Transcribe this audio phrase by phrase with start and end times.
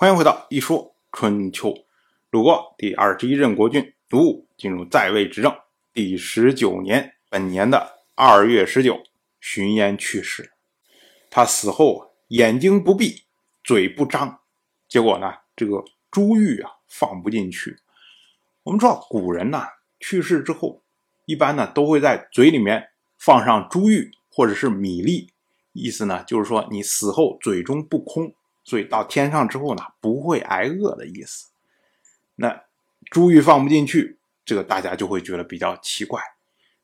[0.00, 1.74] 欢迎回到一说春秋。
[2.30, 5.54] 鲁国第二十一任国君鲁武进入在位执政
[5.92, 9.02] 第十九年，本年的二月十九，
[9.42, 10.52] 荀嫣去世。
[11.28, 13.24] 他死后眼睛不闭，
[13.62, 14.40] 嘴不张，
[14.88, 17.76] 结果呢，这个珠玉啊放不进去。
[18.62, 19.64] 我们知道古人呢
[19.98, 20.82] 去世之后，
[21.26, 22.88] 一般呢都会在嘴里面
[23.18, 25.34] 放上珠玉或者是米粒。
[25.74, 28.32] 意思呢，就是说你死后嘴中不空，
[28.64, 31.48] 所以到天上之后呢，不会挨饿的意思。
[32.36, 32.64] 那
[33.10, 36.20] 珠玉放不进去，这个大家就会觉得比较奇怪。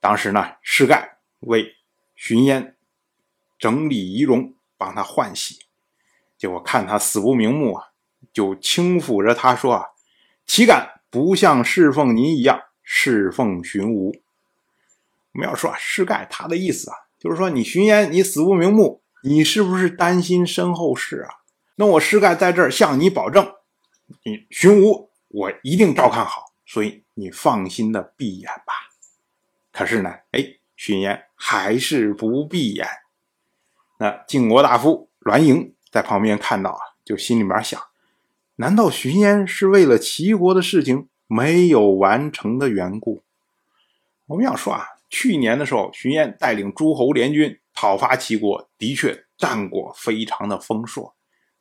[0.00, 1.74] 当时呢，施盖为
[2.14, 2.76] 荀嫣
[3.58, 5.58] 整理仪容，帮他换洗，
[6.36, 7.88] 结果看他死不瞑目啊，
[8.32, 9.86] 就轻抚着他说：“啊，
[10.46, 14.14] 岂敢不像侍奉您一样侍奉荀吴？”
[15.32, 16.96] 我们要说啊，施盖他的意思啊。
[17.18, 21.43] 就是说，你荀嫣，你死不瞑目，你是不是担心身后事啊？
[21.76, 23.54] 那我施盖在这儿向你保证，
[24.24, 28.72] 你荀吴我一定照看好，所以你放心的闭眼吧。
[29.72, 32.86] 可是呢，哎，荀嫣还是不闭眼。
[33.98, 37.80] 那晋国大夫栾盈在旁边看到啊，就心里面想：
[38.56, 43.22] 难道荀嫣是为了齐国的事情没有完成的缘故？
[44.26, 44.86] 我们要说啊。
[45.10, 51.14] 去年的时候，荀嫣带领诸侯联军讨伐齐国，的确战果非常的丰硕。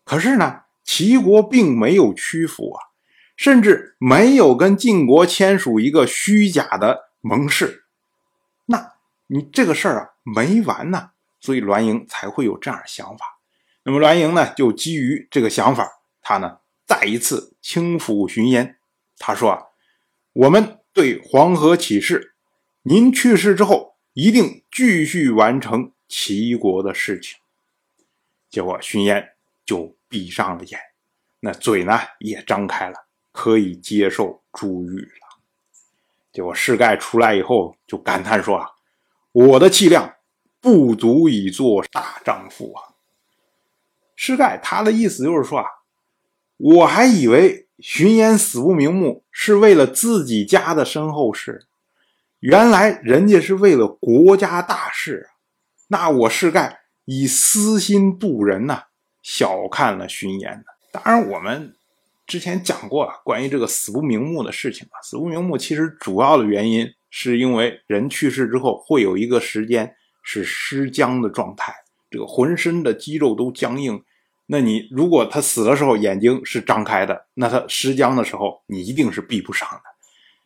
[0.04, 2.80] 可是呢，齐国并没有屈服啊，
[3.36, 7.86] 甚至没有跟晋国签署一个虚假的盟誓。
[8.66, 8.94] 那
[9.28, 13.40] 你这个事儿啊没完呢，所以栾盈才会有这样的想法。
[13.84, 15.90] 那么栾盈呢，就基于这个想法，
[16.22, 18.78] 他呢再一次轻抚荀嫣，
[19.18, 19.64] 他说啊，
[20.34, 22.36] 我们对黄河起誓。
[22.84, 27.40] 您去世之后，一定继续完成齐国的事情。
[28.50, 29.33] 结果荀嫣
[29.66, 30.80] 就闭上了眼，
[31.40, 32.96] 那嘴呢也张开了，
[33.32, 35.42] 可以接受珠玉了。
[36.32, 38.68] 结果世盖出来以后就感叹说：“啊，
[39.32, 40.16] 我的气量
[40.60, 42.96] 不足以做大丈夫啊。”
[44.16, 45.66] 世盖他的意思就是说啊，
[46.58, 51.68] 我还以为荀嫣死不瞑目是为了自己家的身后事。
[52.40, 55.30] 原来人家是为了国家大事，
[55.88, 58.84] 那我世盖以私心度人呐，
[59.24, 60.66] 小看了荀嫣呢。
[60.92, 61.74] 当然，我们
[62.28, 71.74] 之前讲过了关于这个死不瞑目的事情啊，死不瞑目其实主要的原因是因为人去世之后会有一个时间是尸僵的状态，
[72.12, 74.04] 这个浑身的肌肉都僵硬。
[74.46, 79.82] 那你如果他死的时候眼睛是张开的，那他尸僵的时候你一定是闭不上的。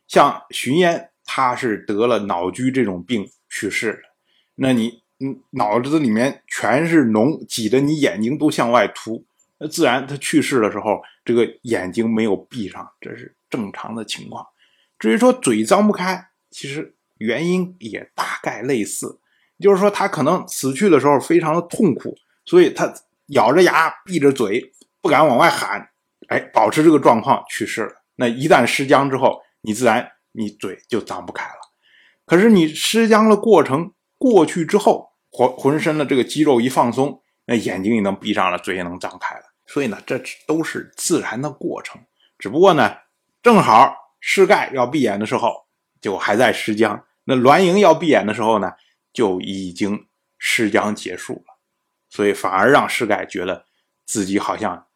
[0.08, 1.10] 像荀嫣。
[1.30, 4.00] 他是得了脑疽这种病去世的，
[4.56, 9.26] 那你嗯脑子里面全是脓，挤得你眼睛都向外凸，
[9.60, 14.46] 那自然他去世的时候这个眼睛没有闭上，这是正常的情况。
[15.00, 19.20] 至于说嘴张不开，其实原因也大概类似，
[19.60, 22.94] 就是说他可能死去的时候非常的痛苦，所以他
[23.28, 25.90] 咬着牙闭着嘴不敢往外喊，
[26.28, 27.94] 哎，保持这个状况去世了。
[28.16, 30.12] 那一旦失僵之后，你自然。
[30.34, 31.56] 你嘴就张不开了，
[32.24, 39.44] 可是你尸僵的过程过去之后，浑浑身的这个肌肉一放松，那眼睛也能闭上了，嘴也能张开了。
[39.66, 42.02] 所以呢，这都是自然的过程。
[42.40, 42.96] 只不过呢，
[43.44, 45.66] 正好施盖要闭眼的时候，
[46.02, 48.72] 就还在施僵；那栾盈要闭眼的时候呢，
[49.12, 50.08] 就已经
[50.38, 51.58] 施僵结束了。
[52.10, 53.66] 所以反而让施盖觉得
[54.06, 54.88] 自己好像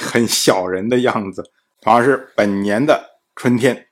[0.00, 1.50] 很小人的样子。
[1.80, 3.88] 同样是本年的春天。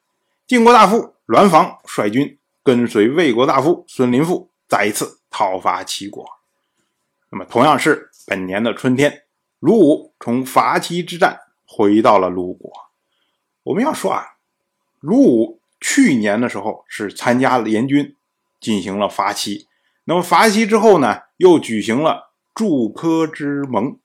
[0.47, 6.27] 晋国大夫栾房率军跟随魏国大夫孙林父再一次讨伐齐国。
[7.31, 9.23] 那么，同样是本年的春天，
[9.61, 12.73] 鲁武从伐齐之战回到了鲁国。
[13.63, 14.25] 我们要说啊，
[14.99, 18.17] 鲁武去年的时候是参加联军
[18.59, 19.69] 进行了伐齐，
[20.03, 24.01] 那么伐齐之后呢，又举行了祝科之盟，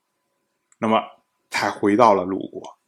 [0.78, 1.02] 那么
[1.50, 2.78] 才回到了鲁国。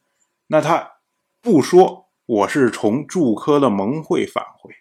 [0.47, 0.93] 那他
[1.41, 2.05] 不说。
[2.27, 4.73] 我是从祝科的盟会返回，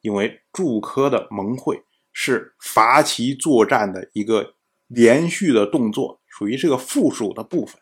[0.00, 4.54] 因为祝科的盟会是伐齐作战的一个
[4.86, 7.80] 连续的动作，属于这个附属的部分，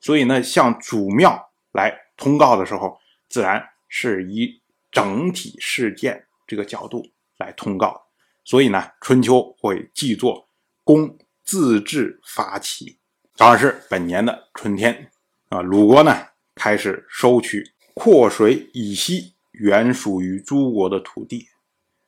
[0.00, 2.98] 所以呢，向主庙来通告的时候，
[3.28, 4.60] 自然是以
[4.90, 7.06] 整体事件这个角度
[7.38, 8.08] 来通告，
[8.44, 10.48] 所以呢，春秋会记作
[10.84, 12.98] 公自治伐齐。
[13.36, 15.10] 当然是本年的春天
[15.48, 17.72] 啊，鲁国呢开始收取。
[17.94, 21.48] 阔水以西，原属于诸国的土地。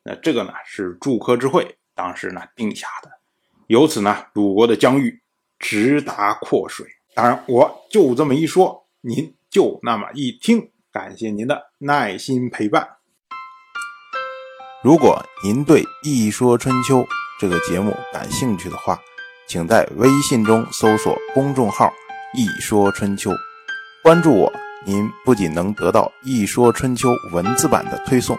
[0.04, 3.10] 那这个呢，是祝科之会当时呢定下的。
[3.68, 5.22] 由此呢，鲁国的疆域
[5.58, 6.86] 直达阔水。
[7.14, 10.70] 当然，我就这么一说，您就那么一听。
[10.92, 12.86] 感谢您的耐心陪伴。
[14.82, 16.98] 如果您对《一说春秋》
[17.40, 19.00] 这个节目感兴趣的话，
[19.48, 21.90] 请在微信中搜索公众号
[22.36, 23.30] “一说春秋”，
[24.04, 24.52] 关注我。
[24.86, 28.38] 您不仅能得到《一说春秋》文字版的推送，